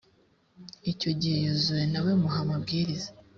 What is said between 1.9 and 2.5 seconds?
na we muha